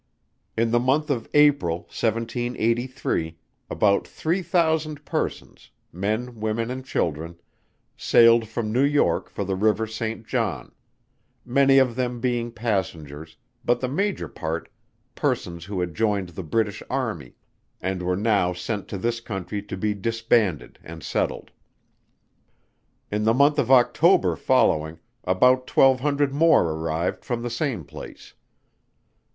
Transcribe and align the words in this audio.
In 0.57 0.71
the 0.71 0.79
month 0.79 1.11
of 1.11 1.29
April, 1.35 1.81
1783, 1.81 3.37
about 3.69 4.07
three 4.07 4.41
thousand 4.41 5.05
persons, 5.05 5.69
men, 5.93 6.39
women, 6.39 6.71
and 6.71 6.83
children, 6.83 7.37
sailed 7.95 8.47
from 8.49 8.71
New 8.73 8.81
York 8.81 9.29
for 9.29 9.43
the 9.43 9.55
River 9.55 9.85
Saint 9.85 10.25
John; 10.25 10.71
many 11.45 11.77
of 11.77 11.95
them 11.95 12.19
being 12.19 12.51
passengers, 12.51 13.37
but 13.63 13.79
the 13.79 13.87
major 13.87 14.27
part 14.27 14.69
persons 15.13 15.65
who 15.65 15.79
had 15.81 15.93
joined 15.93 16.29
the 16.29 16.41
British 16.41 16.81
army, 16.89 17.35
and 17.79 18.01
were 18.01 18.17
now 18.17 18.53
sent 18.53 18.87
to 18.87 18.97
this 18.97 19.19
Country 19.21 19.61
to 19.61 19.77
be 19.77 19.93
disbanded 19.93 20.79
and 20.83 21.03
settled. 21.03 21.51
In 23.11 23.23
the 23.23 23.35
month 23.35 23.59
of 23.59 23.69
October 23.69 24.35
following, 24.35 24.97
about 25.25 25.67
twelve 25.67 25.99
hundred 25.99 26.33
more 26.33 26.71
arrived 26.71 27.23
from 27.23 27.43
the 27.43 27.51
same 27.51 27.83
place. 27.85 28.33